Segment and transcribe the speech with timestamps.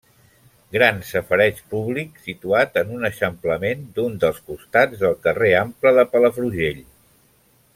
[0.75, 6.81] Gran safareig públic situat en un eixamplament d'un dels costats del carrer Ample de Palafrugell.